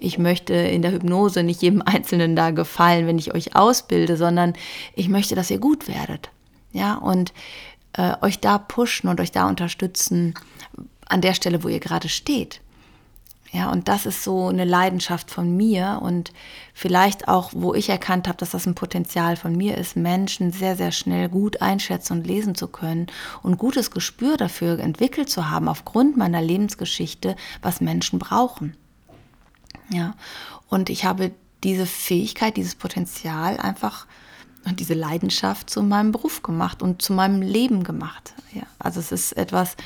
Ich 0.00 0.18
möchte 0.18 0.54
in 0.54 0.82
der 0.82 0.92
Hypnose 0.92 1.42
nicht 1.42 1.62
jedem 1.62 1.82
Einzelnen 1.82 2.36
da 2.36 2.50
gefallen, 2.50 3.06
wenn 3.06 3.18
ich 3.18 3.34
euch 3.34 3.56
ausbilde, 3.56 4.16
sondern 4.16 4.52
ich 4.94 5.08
möchte, 5.08 5.34
dass 5.34 5.50
ihr 5.50 5.58
gut 5.58 5.88
werdet. 5.88 6.30
Ja, 6.72 6.94
und 6.94 7.32
äh, 7.94 8.14
euch 8.20 8.38
da 8.40 8.58
pushen 8.58 9.08
und 9.08 9.20
euch 9.20 9.32
da 9.32 9.48
unterstützen 9.48 10.34
an 11.08 11.22
der 11.22 11.34
Stelle, 11.34 11.64
wo 11.64 11.68
ihr 11.68 11.80
gerade 11.80 12.08
steht. 12.08 12.60
Ja, 13.50 13.70
und 13.70 13.88
das 13.88 14.04
ist 14.04 14.22
so 14.22 14.48
eine 14.48 14.64
Leidenschaft 14.64 15.30
von 15.30 15.56
mir 15.56 16.00
und 16.02 16.32
vielleicht 16.74 17.28
auch, 17.28 17.50
wo 17.54 17.72
ich 17.74 17.88
erkannt 17.88 18.28
habe, 18.28 18.36
dass 18.36 18.50
das 18.50 18.66
ein 18.66 18.74
Potenzial 18.74 19.36
von 19.36 19.56
mir 19.56 19.78
ist, 19.78 19.96
Menschen 19.96 20.52
sehr, 20.52 20.76
sehr 20.76 20.92
schnell 20.92 21.30
gut 21.30 21.62
einschätzen 21.62 22.18
und 22.18 22.26
lesen 22.26 22.54
zu 22.54 22.68
können 22.68 23.06
und 23.42 23.56
gutes 23.56 23.90
Gespür 23.90 24.36
dafür 24.36 24.78
entwickelt 24.78 25.30
zu 25.30 25.50
haben, 25.50 25.68
aufgrund 25.68 26.16
meiner 26.16 26.42
Lebensgeschichte, 26.42 27.36
was 27.62 27.80
Menschen 27.80 28.18
brauchen. 28.18 28.76
Ja, 29.90 30.14
und 30.68 30.90
ich 30.90 31.06
habe 31.06 31.30
diese 31.64 31.86
Fähigkeit, 31.86 32.56
dieses 32.56 32.74
Potenzial 32.74 33.56
einfach 33.56 34.06
und 34.66 34.80
diese 34.80 34.94
Leidenschaft 34.94 35.70
zu 35.70 35.82
meinem 35.82 36.12
Beruf 36.12 36.42
gemacht 36.42 36.82
und 36.82 37.00
zu 37.00 37.14
meinem 37.14 37.40
Leben 37.40 37.84
gemacht. 37.84 38.34
Ja, 38.52 38.64
also 38.78 39.00
es 39.00 39.12
ist 39.12 39.32
etwas, 39.32 39.76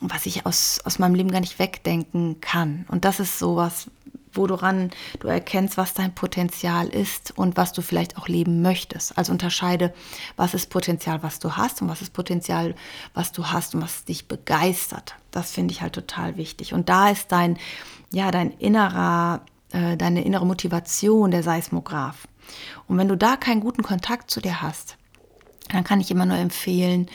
was 0.00 0.26
ich 0.26 0.46
aus, 0.46 0.80
aus 0.84 0.98
meinem 0.98 1.14
Leben 1.14 1.30
gar 1.30 1.40
nicht 1.40 1.58
wegdenken 1.58 2.40
kann. 2.40 2.86
Und 2.88 3.04
das 3.04 3.20
ist 3.20 3.38
sowas, 3.38 3.88
wo 4.32 4.46
du 4.46 4.54
ran, 4.54 4.90
du 5.20 5.28
erkennst, 5.28 5.76
was 5.76 5.94
dein 5.94 6.14
Potenzial 6.14 6.88
ist 6.88 7.36
und 7.36 7.56
was 7.56 7.72
du 7.72 7.82
vielleicht 7.82 8.16
auch 8.16 8.28
leben 8.28 8.62
möchtest. 8.62 9.16
Also 9.16 9.32
unterscheide, 9.32 9.92
was 10.36 10.54
ist 10.54 10.70
Potenzial, 10.70 11.22
was 11.22 11.38
du 11.38 11.56
hast 11.56 11.82
und 11.82 11.88
was 11.88 12.02
ist 12.02 12.12
Potenzial, 12.12 12.74
was 13.14 13.32
du 13.32 13.46
hast 13.46 13.74
und 13.74 13.82
was 13.82 14.04
dich 14.04 14.28
begeistert. 14.28 15.16
Das 15.30 15.50
finde 15.50 15.72
ich 15.72 15.82
halt 15.82 15.94
total 15.94 16.36
wichtig. 16.36 16.74
Und 16.74 16.88
da 16.88 17.10
ist 17.10 17.32
dein, 17.32 17.58
ja, 18.12 18.30
dein 18.30 18.52
innerer, 18.52 19.42
äh, 19.72 19.96
deine 19.96 20.24
innere 20.24 20.46
Motivation 20.46 21.30
der 21.30 21.42
Seismograph. 21.42 22.28
Und 22.86 22.98
wenn 22.98 23.08
du 23.08 23.16
da 23.16 23.36
keinen 23.36 23.60
guten 23.60 23.82
Kontakt 23.82 24.30
zu 24.30 24.40
dir 24.40 24.62
hast, 24.62 24.97
dann 25.68 25.84
kann 25.84 26.00
ich 26.00 26.10
immer 26.10 26.26
nur 26.26 26.36
empfehlen, 26.36 27.08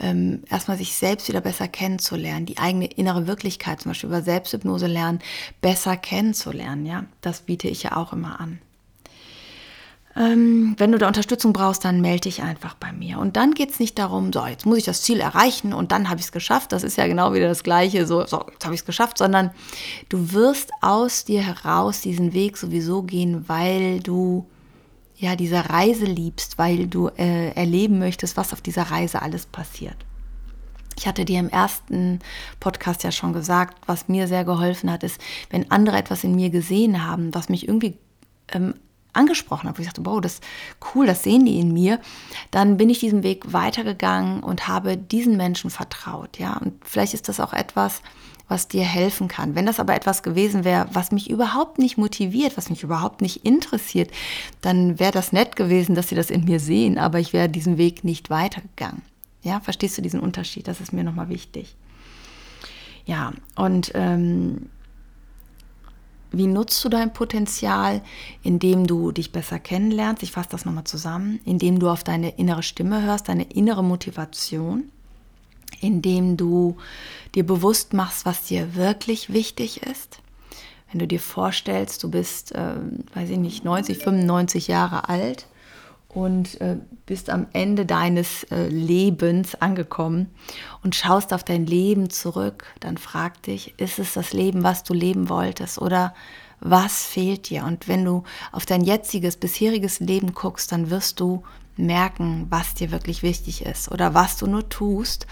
ähm, 0.00 0.42
erstmal 0.50 0.76
sich 0.76 0.94
selbst 0.94 1.28
wieder 1.28 1.40
besser 1.40 1.68
kennenzulernen, 1.68 2.46
die 2.46 2.58
eigene 2.58 2.86
innere 2.86 3.26
Wirklichkeit, 3.26 3.80
zum 3.80 3.90
Beispiel 3.90 4.08
über 4.08 4.22
Selbsthypnose 4.22 4.86
lernen, 4.86 5.20
besser 5.60 5.96
kennenzulernen. 5.96 6.86
Ja, 6.86 7.04
das 7.20 7.40
biete 7.40 7.68
ich 7.68 7.82
ja 7.82 7.96
auch 7.96 8.12
immer 8.12 8.40
an. 8.40 8.60
Ähm, 10.18 10.74
wenn 10.78 10.90
du 10.90 10.98
da 10.98 11.06
Unterstützung 11.06 11.52
brauchst, 11.52 11.84
dann 11.84 12.00
melde 12.00 12.22
dich 12.22 12.42
einfach 12.42 12.74
bei 12.74 12.92
mir. 12.92 13.18
Und 13.18 13.36
dann 13.36 13.54
geht 13.54 13.70
es 13.70 13.78
nicht 13.78 13.98
darum, 13.98 14.32
so, 14.32 14.44
jetzt 14.46 14.66
muss 14.66 14.78
ich 14.78 14.84
das 14.84 15.02
Ziel 15.02 15.20
erreichen 15.20 15.72
und 15.72 15.92
dann 15.92 16.08
habe 16.08 16.18
ich 16.18 16.26
es 16.26 16.32
geschafft. 16.32 16.72
Das 16.72 16.82
ist 16.82 16.96
ja 16.96 17.06
genau 17.06 17.34
wieder 17.34 17.46
das 17.46 17.62
Gleiche, 17.62 18.04
so, 18.04 18.26
so 18.26 18.44
jetzt 18.50 18.64
habe 18.64 18.74
ich 18.74 18.80
es 18.80 18.86
geschafft, 18.86 19.18
sondern 19.18 19.50
du 20.08 20.32
wirst 20.32 20.70
aus 20.80 21.24
dir 21.24 21.42
heraus 21.42 22.00
diesen 22.00 22.32
Weg 22.32 22.56
sowieso 22.56 23.02
gehen, 23.02 23.48
weil 23.48 24.00
du 24.00 24.44
ja 25.18 25.36
diese 25.36 25.68
Reise 25.68 26.04
liebst, 26.04 26.58
weil 26.58 26.86
du 26.86 27.08
äh, 27.08 27.50
erleben 27.50 27.98
möchtest, 27.98 28.36
was 28.36 28.52
auf 28.52 28.60
dieser 28.60 28.84
Reise 28.84 29.20
alles 29.20 29.46
passiert. 29.46 29.96
Ich 30.96 31.06
hatte 31.06 31.24
dir 31.24 31.38
im 31.38 31.48
ersten 31.48 32.20
Podcast 32.58 33.04
ja 33.04 33.12
schon 33.12 33.32
gesagt, 33.32 33.78
was 33.86 34.08
mir 34.08 34.26
sehr 34.26 34.44
geholfen 34.44 34.90
hat, 34.90 35.04
ist, 35.04 35.20
wenn 35.50 35.70
andere 35.70 35.96
etwas 35.96 36.24
in 36.24 36.34
mir 36.34 36.50
gesehen 36.50 37.06
haben, 37.06 37.34
was 37.34 37.48
mich 37.48 37.68
irgendwie 37.68 37.96
ähm, 38.48 38.74
angesprochen 39.12 39.68
hat, 39.68 39.78
wo 39.78 39.82
ich 39.82 39.88
dachte, 39.88 40.04
wow, 40.04 40.20
das 40.20 40.34
ist 40.34 40.44
cool, 40.94 41.06
das 41.06 41.22
sehen 41.22 41.44
die 41.44 41.58
in 41.58 41.72
mir, 41.72 42.00
dann 42.50 42.76
bin 42.76 42.90
ich 42.90 43.00
diesen 43.00 43.22
Weg 43.22 43.52
weitergegangen 43.52 44.42
und 44.42 44.68
habe 44.68 44.96
diesen 44.96 45.36
Menschen 45.36 45.70
vertraut, 45.70 46.38
ja. 46.38 46.56
Und 46.56 46.74
vielleicht 46.84 47.14
ist 47.14 47.28
das 47.28 47.40
auch 47.40 47.52
etwas, 47.52 48.02
was 48.48 48.66
dir 48.66 48.82
helfen 48.82 49.28
kann. 49.28 49.54
Wenn 49.54 49.66
das 49.66 49.78
aber 49.78 49.94
etwas 49.94 50.22
gewesen 50.22 50.64
wäre, 50.64 50.88
was 50.92 51.12
mich 51.12 51.30
überhaupt 51.30 51.78
nicht 51.78 51.98
motiviert, 51.98 52.56
was 52.56 52.70
mich 52.70 52.82
überhaupt 52.82 53.20
nicht 53.20 53.44
interessiert, 53.44 54.10
dann 54.62 54.98
wäre 54.98 55.12
das 55.12 55.32
nett 55.32 55.54
gewesen, 55.54 55.94
dass 55.94 56.08
sie 56.08 56.14
das 56.14 56.30
in 56.30 56.44
mir 56.44 56.58
sehen, 56.58 56.98
aber 56.98 57.20
ich 57.20 57.32
wäre 57.32 57.48
diesen 57.48 57.78
Weg 57.78 58.04
nicht 58.04 58.30
weitergegangen. 58.30 59.02
Ja, 59.42 59.60
verstehst 59.60 59.96
du 59.98 60.02
diesen 60.02 60.20
Unterschied? 60.20 60.66
Das 60.66 60.80
ist 60.80 60.92
mir 60.92 61.04
nochmal 61.04 61.28
wichtig. 61.28 61.76
Ja, 63.06 63.32
und 63.54 63.92
ähm, 63.94 64.68
wie 66.30 66.46
nutzt 66.46 66.84
du 66.84 66.88
dein 66.88 67.12
Potenzial, 67.12 68.02
indem 68.42 68.86
du 68.86 69.12
dich 69.12 69.32
besser 69.32 69.58
kennenlernst? 69.58 70.22
Ich 70.22 70.32
fasse 70.32 70.50
das 70.50 70.64
nochmal 70.64 70.84
zusammen, 70.84 71.40
indem 71.44 71.78
du 71.78 71.88
auf 71.88 72.04
deine 72.04 72.30
innere 72.30 72.62
Stimme 72.62 73.02
hörst, 73.02 73.28
deine 73.28 73.44
innere 73.44 73.82
Motivation 73.82 74.90
indem 75.80 76.36
du 76.36 76.76
dir 77.34 77.44
bewusst 77.46 77.92
machst, 77.92 78.26
was 78.26 78.44
dir 78.44 78.74
wirklich 78.74 79.32
wichtig 79.32 79.82
ist. 79.82 80.20
Wenn 80.90 81.00
du 81.00 81.06
dir 81.06 81.20
vorstellst, 81.20 82.02
du 82.02 82.10
bist, 82.10 82.54
äh, 82.54 82.74
weiß 83.14 83.30
ich 83.30 83.38
nicht, 83.38 83.64
90, 83.64 83.98
95 83.98 84.68
Jahre 84.68 85.08
alt 85.08 85.46
und 86.08 86.60
äh, 86.60 86.78
bist 87.04 87.28
am 87.28 87.46
Ende 87.52 87.84
deines 87.84 88.44
äh, 88.44 88.68
Lebens 88.68 89.54
angekommen 89.54 90.30
und 90.82 90.94
schaust 90.94 91.34
auf 91.34 91.44
dein 91.44 91.66
Leben 91.66 92.08
zurück, 92.08 92.64
dann 92.80 92.96
frag 92.96 93.42
dich, 93.42 93.74
ist 93.78 93.98
es 93.98 94.14
das 94.14 94.32
Leben, 94.32 94.62
was 94.62 94.82
du 94.82 94.94
leben 94.94 95.28
wolltest 95.28 95.78
oder 95.78 96.14
was 96.60 97.04
fehlt 97.04 97.50
dir? 97.50 97.64
Und 97.64 97.86
wenn 97.86 98.04
du 98.04 98.24
auf 98.50 98.66
dein 98.66 98.82
jetziges, 98.82 99.36
bisheriges 99.36 100.00
Leben 100.00 100.32
guckst, 100.32 100.72
dann 100.72 100.90
wirst 100.90 101.20
du 101.20 101.42
merken, 101.76 102.46
was 102.50 102.74
dir 102.74 102.90
wirklich 102.90 103.22
wichtig 103.22 103.64
ist 103.64 103.90
oder 103.90 104.14
was 104.14 104.36
du 104.36 104.46
nur 104.46 104.68
tust, 104.68 105.26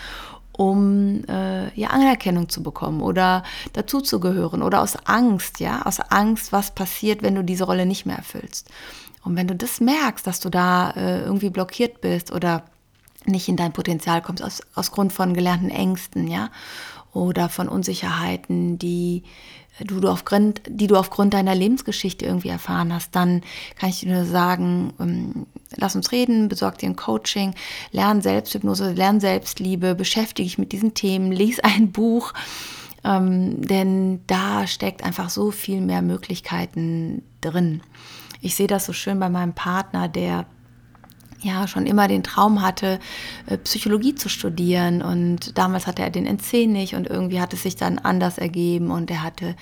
um 0.57 1.23
äh, 1.29 1.69
ja, 1.79 1.89
Anerkennung 1.89 2.49
zu 2.49 2.63
bekommen 2.63 3.03
oder 3.03 3.43
dazuzugehören 3.75 4.63
oder 4.63 4.81
aus 4.81 4.97
Angst, 5.05 5.61
ja, 5.61 5.83
aus 5.83 6.01
Angst, 6.01 6.53
was 6.53 6.71
passiert, 6.71 7.23
wenn 7.23 7.35
du 7.35 7.45
diese 7.45 7.65
Rolle 7.65 7.87
nicht 7.87 8.07
mehr 8.07 8.17
erfüllst. 8.17 8.71
Und 9.23 9.37
wenn 9.37 9.49
du 9.49 9.55
das 9.55 9.81
merkst, 9.81 10.27
dass 10.27 10.41
du 10.41 10.49
da 10.49 10.91
äh, 10.93 11.23
irgendwie 11.23 11.51
blockiert 11.51 12.01
bist 12.01 12.33
oder 12.33 12.63
nicht 13.25 13.49
in 13.49 13.57
dein 13.57 13.73
Potenzial 13.73 14.23
kommst, 14.23 14.43
aus, 14.43 14.63
aus 14.75 14.93
Grund 14.93 15.13
von 15.13 15.35
gelernten 15.35 15.71
Ängsten, 15.71 16.29
ja, 16.29 16.51
oder 17.17 17.49
von 17.49 17.69
Unsicherheiten, 17.69 18.79
die 18.79 19.23
du, 19.85 20.01
du 20.01 20.09
aufgrund, 20.09 20.61
die 20.69 20.87
du 20.87 20.97
aufgrund 20.97 21.35
deiner 21.35 21.55
Lebensgeschichte 21.55 22.25
irgendwie 22.25 22.49
erfahren 22.49 22.93
hast, 22.93 23.17
dann 23.17 23.43
kann 23.79 23.91
ich 23.91 24.01
dir 24.01 24.15
nur 24.15 24.25
sagen, 24.25 24.93
ähm, 25.01 25.47
lass 25.77 25.97
uns 25.97 26.13
reden, 26.13 26.49
besorg 26.49 26.79
dir 26.79 26.89
ein 26.89 26.97
Coaching, 26.97 27.55
lern 27.91 28.23
Selbsthypnose, 28.23 28.93
lern 28.93 29.21
Selbstliebe, 29.21 29.95
beschäftige 29.95 30.47
dich 30.47 30.59
mit 30.59 30.73
diesen 30.73 30.95
Themen, 30.95 31.33
lies 31.33 31.61
ein 31.61 31.91
Buch, 31.93 32.33
ähm, 33.03 33.63
denn 33.63 34.21
da 34.27 34.67
steckt 34.67 35.03
einfach 35.03 35.31
so 35.31 35.51
viel 35.51 35.81
mehr 35.81 36.03
Möglichkeiten 36.03 37.23
drin. 37.41 37.83
Ich 38.41 38.55
sehe 38.55 38.67
das 38.67 38.85
so 38.87 38.93
schön 38.93 39.19
bei 39.19 39.31
meinem 39.31 39.55
Partner, 39.55 40.09
der 40.09 40.47
ja 41.47 41.67
schon 41.67 41.87
immer 41.87 42.09
den 42.09 42.23
Traum 42.23 42.63
hatte, 42.63 42.99
äh, 43.47 43.57
Psychologie 43.59 44.15
zu 44.15 44.29
studieren. 44.29 45.03
Und 45.03 45.57
damals 45.57 45.87
hatte 45.87 46.03
er 46.03 46.11
den 46.11 46.27
NC 46.27 46.67
nicht 46.67 46.95
und 46.95 47.07
irgendwie 47.07 47.41
hat 47.41 47.53
es 47.53 47.63
sich 47.63 47.77
dann 47.77 47.99
anders 47.99 48.39
ergeben. 48.39 48.91
Und 48.91 49.11
er 49.11 49.23
hatte 49.23 49.57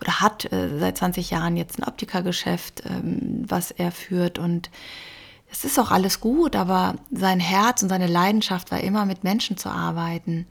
oder 0.00 0.20
hat 0.20 0.52
äh, 0.52 0.78
seit 0.78 0.98
20 0.98 1.30
Jahren 1.30 1.56
jetzt 1.56 1.78
ein 1.78 1.84
Optikergeschäft, 1.84 2.82
ähm, 2.86 3.44
was 3.46 3.70
er 3.70 3.92
führt. 3.92 4.38
Und 4.38 4.70
es 5.50 5.64
ist 5.64 5.78
auch 5.78 5.90
alles 5.90 6.20
gut, 6.20 6.56
aber 6.56 6.96
sein 7.10 7.40
Herz 7.40 7.82
und 7.82 7.88
seine 7.88 8.06
Leidenschaft 8.06 8.70
war 8.70 8.80
immer 8.80 9.06
mit 9.06 9.24
Menschen 9.24 9.56
zu 9.56 9.70
arbeiten. 9.70 10.46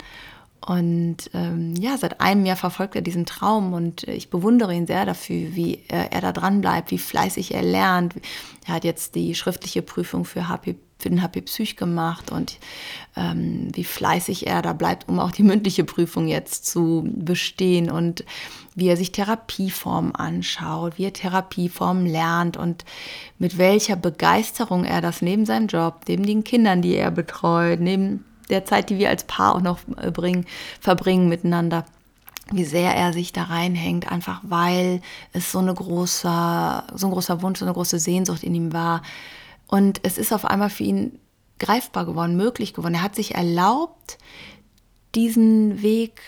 Und 0.66 1.30
ähm, 1.34 1.76
ja, 1.76 1.98
seit 1.98 2.20
einem 2.20 2.46
Jahr 2.46 2.58
verfolgt 2.58 2.96
er 2.96 3.02
diesen 3.02 3.26
Traum 3.26 3.74
und 3.74 4.04
ich 4.04 4.30
bewundere 4.30 4.74
ihn 4.74 4.88
sehr 4.88 5.06
dafür, 5.06 5.56
wie 5.56 5.84
er, 5.88 6.12
er 6.12 6.22
da 6.22 6.32
dran 6.32 6.62
bleibt, 6.62 6.92
wie 6.92 6.98
fleißig 6.98 7.54
er 7.54 7.62
lernt. 7.62 8.16
Er 8.66 8.76
hat 8.76 8.84
jetzt 8.84 9.16
die 9.16 9.36
schriftliche 9.36 9.82
Prüfung 9.82 10.26
für, 10.26 10.50
HP, 10.50 10.76
für 11.00 11.10
den 11.10 11.22
HP 11.22 11.42
Psych 11.42 11.78
gemacht 11.78 12.32
und 12.32 12.58
ähm, 13.16 13.70
wie 13.74 13.84
fleißig 13.84 14.48
er 14.48 14.62
da 14.62 14.74
bleibt, 14.74 15.08
um 15.08 15.20
auch 15.20 15.32
die 15.32 15.44
mündliche 15.44 15.84
Prüfung 15.84 16.28
jetzt 16.28 16.66
zu 16.66 17.08
bestehen 17.16 17.90
und 17.90 18.26
wie 18.76 18.88
er 18.88 18.98
sich 18.98 19.12
Therapieformen 19.12 20.16
anschaut, 20.16 20.98
wie 20.98 21.06
er 21.06 21.14
Therapieformen 21.14 22.06
lernt 22.08 22.58
und 22.58 22.84
mit 23.40 23.58
welcher 23.58 23.96
Begeisterung 23.96 24.86
er 24.86 25.02
das 25.02 25.22
neben 25.22 25.46
seinem 25.46 25.68
Job, 25.68 26.02
neben 26.08 26.26
den 26.26 26.44
Kindern, 26.44 26.82
die 26.82 26.96
er 26.96 27.12
betreut, 27.12 27.80
neben 27.80 28.26
der 28.50 28.66
Zeit, 28.66 28.90
die 28.90 28.98
wir 28.98 29.10
als 29.10 29.24
Paar 29.26 29.56
auch 29.56 29.62
noch 29.62 29.80
äh, 29.98 30.12
bringen, 30.12 30.46
verbringen 30.80 31.30
miteinander, 31.30 31.86
wie 32.52 32.64
sehr 32.64 32.96
er 32.96 33.14
sich 33.14 33.34
da 33.34 33.44
reinhängt, 33.44 34.12
einfach 34.12 34.42
weil 34.44 35.02
es 35.34 35.52
so, 35.52 35.60
eine 35.60 35.74
großer, 35.74 36.88
so 36.94 37.08
ein 37.08 37.12
großer 37.12 37.42
Wunsch, 37.42 37.60
so 37.60 37.66
eine 37.66 37.74
große 37.74 38.00
Sehnsucht 38.00 38.44
in 38.44 38.56
ihm 38.56 38.74
war. 38.74 39.02
Und 39.68 40.00
es 40.04 40.18
ist 40.18 40.32
auf 40.32 40.46
einmal 40.46 40.70
für 40.70 40.84
ihn 40.84 41.20
greifbar 41.60 42.06
geworden, 42.06 42.38
möglich 42.38 42.74
geworden. 42.74 42.96
Er 42.96 43.02
hat 43.02 43.16
sich 43.16 43.36
erlaubt, 43.36 44.18
diesen 45.14 45.82
Weg 45.82 46.22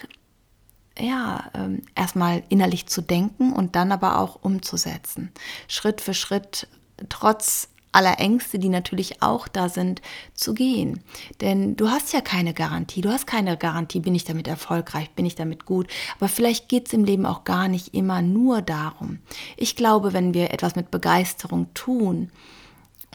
ja, 0.97 1.49
ähm, 1.53 1.81
erstmal 1.95 2.43
innerlich 2.49 2.87
zu 2.87 3.01
denken 3.01 3.53
und 3.53 3.75
dann 3.75 3.91
aber 3.91 4.19
auch 4.19 4.39
umzusetzen. 4.41 5.31
Schritt 5.67 6.01
für 6.01 6.13
Schritt, 6.13 6.67
trotz 7.07 7.69
aller 7.91 8.19
Ängste, 8.19 8.59
die 8.59 8.69
natürlich 8.69 9.21
auch 9.21 9.47
da 9.47 9.69
sind, 9.69 10.01
zu 10.33 10.53
gehen. 10.53 11.01
Denn 11.41 11.75
du 11.75 11.89
hast 11.89 12.13
ja 12.13 12.21
keine 12.21 12.53
Garantie. 12.53 13.01
Du 13.01 13.09
hast 13.09 13.27
keine 13.27 13.57
Garantie, 13.57 13.99
bin 13.99 14.15
ich 14.15 14.25
damit 14.25 14.47
erfolgreich, 14.47 15.09
bin 15.11 15.25
ich 15.25 15.35
damit 15.35 15.65
gut. 15.65 15.87
Aber 16.17 16.27
vielleicht 16.27 16.69
geht 16.69 16.87
es 16.87 16.93
im 16.93 17.03
Leben 17.03 17.25
auch 17.25 17.43
gar 17.43 17.67
nicht 17.67 17.93
immer 17.93 18.21
nur 18.21 18.61
darum. 18.61 19.19
Ich 19.57 19.75
glaube, 19.75 20.13
wenn 20.13 20.33
wir 20.33 20.51
etwas 20.51 20.75
mit 20.75 20.91
Begeisterung 20.91 21.73
tun, 21.73 22.31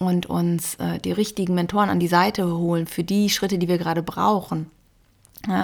und 0.00 0.26
uns 0.26 0.74
äh, 0.76 0.98
die 0.98 1.12
richtigen 1.12 1.54
Mentoren 1.54 1.88
an 1.88 2.00
die 2.00 2.08
Seite 2.08 2.58
holen 2.58 2.88
für 2.88 3.04
die 3.04 3.30
Schritte, 3.30 3.58
die 3.58 3.68
wir 3.68 3.78
gerade 3.78 4.02
brauchen, 4.02 4.68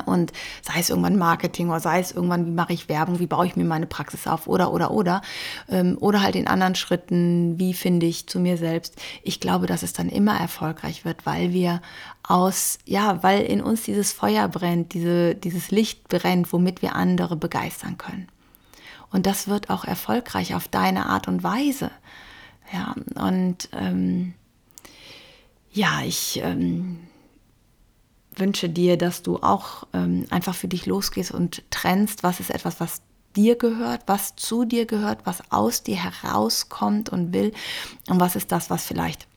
und 0.06 0.32
sei 0.62 0.80
es 0.80 0.90
irgendwann 0.90 1.16
Marketing 1.16 1.68
oder 1.68 1.80
sei 1.80 2.00
es 2.00 2.12
irgendwann, 2.12 2.46
wie 2.46 2.50
mache 2.50 2.72
ich 2.72 2.88
Werbung, 2.88 3.18
wie 3.18 3.26
baue 3.26 3.46
ich 3.46 3.56
mir 3.56 3.64
meine 3.64 3.86
Praxis 3.86 4.26
auf 4.26 4.46
oder, 4.46 4.72
oder, 4.72 4.90
oder. 4.90 5.22
Ähm, 5.68 5.96
oder 6.00 6.22
halt 6.22 6.36
in 6.36 6.46
anderen 6.46 6.74
Schritten, 6.74 7.58
wie 7.58 7.74
finde 7.74 8.06
ich 8.06 8.26
zu 8.26 8.40
mir 8.40 8.56
selbst. 8.56 9.00
Ich 9.22 9.40
glaube, 9.40 9.66
dass 9.66 9.82
es 9.82 9.92
dann 9.92 10.08
immer 10.08 10.38
erfolgreich 10.38 11.04
wird, 11.04 11.26
weil 11.26 11.52
wir 11.52 11.80
aus, 12.22 12.78
ja, 12.84 13.22
weil 13.22 13.42
in 13.42 13.62
uns 13.62 13.82
dieses 13.82 14.12
Feuer 14.12 14.48
brennt, 14.48 14.92
diese, 14.94 15.34
dieses 15.34 15.70
Licht 15.70 16.08
brennt, 16.08 16.52
womit 16.52 16.82
wir 16.82 16.94
andere 16.94 17.36
begeistern 17.36 17.98
können. 17.98 18.28
Und 19.10 19.26
das 19.26 19.48
wird 19.48 19.70
auch 19.70 19.84
erfolgreich 19.84 20.54
auf 20.54 20.68
deine 20.68 21.06
Art 21.06 21.26
und 21.26 21.42
Weise. 21.42 21.90
Ja, 22.72 22.94
und 23.20 23.68
ähm, 23.72 24.34
ja, 25.72 26.02
ich. 26.04 26.40
Ähm, 26.42 27.00
wünsche 28.40 28.68
dir, 28.68 28.96
dass 28.96 29.22
du 29.22 29.38
auch 29.38 29.86
ähm, 29.92 30.26
einfach 30.30 30.54
für 30.54 30.68
dich 30.68 30.86
losgehst 30.86 31.30
und 31.30 31.62
trennst, 31.70 32.22
was 32.22 32.40
ist 32.40 32.50
etwas, 32.50 32.80
was 32.80 33.02
dir 33.36 33.56
gehört, 33.56 34.02
was 34.06 34.34
zu 34.36 34.64
dir 34.64 34.86
gehört, 34.86 35.20
was 35.24 35.52
aus 35.52 35.82
dir 35.82 35.96
herauskommt 35.96 37.10
und 37.10 37.32
will 37.32 37.52
und 38.08 38.18
was 38.18 38.34
ist 38.36 38.50
das, 38.50 38.70
was 38.70 38.84
vielleicht 38.84 39.28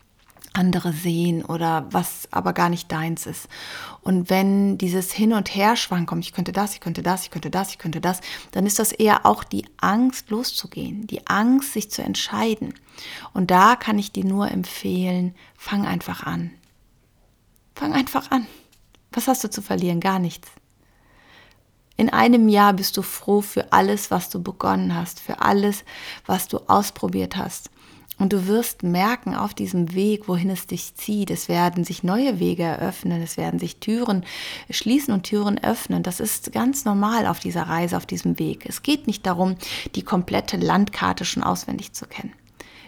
andere 0.53 0.93
sehen 0.93 1.43
oder 1.43 1.88
was 1.91 2.27
aber 2.31 2.53
gar 2.53 2.69
nicht 2.69 2.91
deins 2.91 3.25
ist. 3.25 3.48
Und 4.01 4.29
wenn 4.29 4.77
dieses 4.77 5.12
Hin 5.12 5.33
und 5.33 5.53
Her 5.53 5.75
schwank 5.75 6.07
kommt, 6.07 6.25
ich 6.25 6.33
könnte 6.33 6.51
das, 6.51 6.75
ich 6.75 6.79
könnte 6.79 7.01
das, 7.01 7.24
ich 7.24 7.31
könnte 7.31 7.50
das, 7.50 7.72
ich 7.72 7.79
könnte 7.79 8.01
das, 8.01 8.22
dann 8.51 8.65
ist 8.65 8.79
das 8.79 8.91
eher 8.91 9.25
auch 9.25 9.43
die 9.43 9.65
Angst 9.77 10.29
loszugehen, 10.29 11.07
die 11.07 11.25
Angst, 11.27 11.74
sich 11.74 11.89
zu 11.89 12.03
entscheiden. 12.03 12.74
Und 13.33 13.50
da 13.50 13.75
kann 13.75 13.98
ich 13.98 14.12
dir 14.12 14.25
nur 14.25 14.50
empfehlen, 14.51 15.33
fang 15.57 15.86
einfach 15.86 16.24
an. 16.24 16.51
Fang 17.75 17.93
einfach 17.93 18.29
an. 18.29 18.45
Was 19.13 19.27
hast 19.27 19.43
du 19.43 19.50
zu 19.50 19.62
verlieren? 19.62 20.00
Gar 20.00 20.20
nichts. 20.20 20.50
In 21.96 22.10
einem 22.10 22.50
Jahr 22.50 22.74
bist 22.74 22.98
du 22.98 23.01
froh 23.03 23.41
für 23.41 23.72
alles, 23.72 24.10
was 24.10 24.29
du 24.29 24.41
begonnen 24.41 24.96
hast, 24.96 25.20
für 25.20 25.41
alles, 25.41 25.86
was 26.25 26.48
du 26.48 26.58
ausprobiert 26.67 27.38
hast. 27.38 27.70
Und 28.20 28.32
du 28.32 28.48
wirst 28.48 28.84
merken 28.84 29.36
auf 29.36 29.53
diesem 29.53 29.93
Weg, 29.93 30.27
wohin 30.27 30.50
es 30.50 30.67
dich 30.67 30.96
zieht. 30.96 31.32
Es 31.32 31.50
werden 31.50 31.84
sich 31.84 32.03
neue 32.03 32.39
Wege 32.39 32.63
eröffnen, 32.63 33.22
es 33.22 33.38
werden 33.38 33.60
sich 33.60 33.77
Türen 33.77 34.24
schließen 34.70 35.13
und 35.13 35.24
Türen 35.24 35.63
öffnen. 35.63 36.03
Das 36.03 36.20
ist 36.20 36.51
ganz 36.51 36.86
normal 36.86 37.25
auf 37.25 37.39
dieser 37.39 37.63
Reise, 37.63 37.98
auf 37.98 38.05
diesem 38.05 38.38
Weg. 38.39 38.65
Es 38.67 38.84
geht 38.84 39.08
nicht 39.08 39.25
darum, 39.25 39.55
die 39.96 40.03
komplette 40.03 40.58
Landkarte 40.58 41.25
schon 41.25 41.43
auswendig 41.43 41.93
zu 41.93 42.05
kennen. 42.05 42.34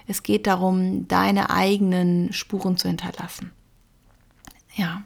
Es 0.08 0.22
geht 0.22 0.46
darum, 0.46 1.08
deine 1.08 1.50
eigenen 1.50 2.32
Spuren 2.32 2.78
zu 2.78 2.88
hinterlassen. 2.88 3.52
Ja. 4.76 5.04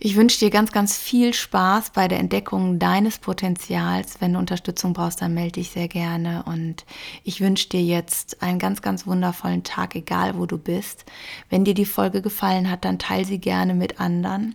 Ich 0.00 0.14
wünsche 0.14 0.38
dir 0.38 0.50
ganz, 0.50 0.70
ganz 0.70 0.96
viel 0.96 1.34
Spaß 1.34 1.90
bei 1.90 2.06
der 2.06 2.20
Entdeckung 2.20 2.78
deines 2.78 3.18
Potenzials. 3.18 4.20
Wenn 4.20 4.34
du 4.34 4.38
Unterstützung 4.38 4.92
brauchst, 4.92 5.20
dann 5.20 5.34
melde 5.34 5.54
dich 5.54 5.70
sehr 5.70 5.88
gerne. 5.88 6.44
Und 6.44 6.84
ich 7.24 7.40
wünsche 7.40 7.68
dir 7.68 7.82
jetzt 7.82 8.40
einen 8.40 8.60
ganz, 8.60 8.80
ganz 8.80 9.08
wundervollen 9.08 9.64
Tag, 9.64 9.96
egal 9.96 10.38
wo 10.38 10.46
du 10.46 10.56
bist. 10.56 11.04
Wenn 11.50 11.64
dir 11.64 11.74
die 11.74 11.84
Folge 11.84 12.22
gefallen 12.22 12.70
hat, 12.70 12.84
dann 12.84 13.00
teile 13.00 13.24
sie 13.24 13.40
gerne 13.40 13.74
mit 13.74 13.98
anderen. 13.98 14.54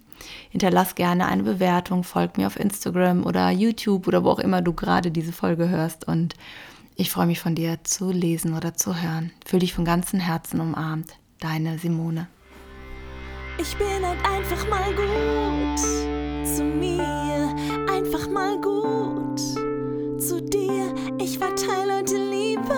Hinterlass 0.49 0.95
gerne 0.95 1.27
eine 1.27 1.43
Bewertung, 1.43 2.05
folg 2.05 2.37
mir 2.37 2.47
auf 2.47 2.57
Instagram 2.57 3.25
oder 3.25 3.49
YouTube 3.49 4.07
oder 4.07 4.23
wo 4.23 4.29
auch 4.29 4.39
immer 4.39 4.61
du 4.61 4.71
gerade 4.71 5.11
diese 5.11 5.33
Folge 5.33 5.67
hörst. 5.67 6.07
Und 6.07 6.35
ich 6.95 7.11
freue 7.11 7.27
mich 7.27 7.41
von 7.41 7.53
dir 7.53 7.83
zu 7.83 8.11
lesen 8.11 8.53
oder 8.53 8.75
zu 8.75 9.01
hören. 9.01 9.33
Fühl 9.45 9.59
dich 9.59 9.73
von 9.73 9.83
ganzem 9.83 10.21
Herzen 10.21 10.61
umarmt. 10.61 11.17
Deine 11.41 11.79
Simone. 11.79 12.29
Ich 13.57 13.77
bin 13.77 14.05
halt 14.05 14.19
einfach 14.25 14.67
mal 14.67 14.93
gut 14.95 15.79
zu 16.45 16.63
mir, 16.63 17.55
einfach 17.91 18.27
mal 18.29 18.59
gut 18.59 19.39
zu 20.19 20.41
dir. 20.41 20.93
Ich 21.19 21.37
verteile 21.37 21.99
heute 21.99 22.17
Liebe 22.17 22.75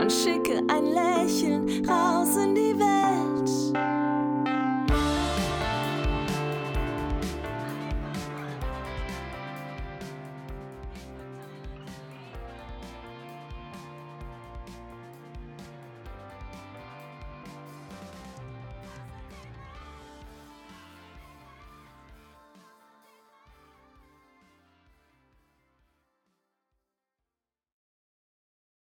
und 0.00 0.12
schicke 0.12 0.62
ein 0.68 0.86
Lächeln 0.86 1.86
raus 1.88 2.36
in 2.36 2.54
die. 2.54 2.61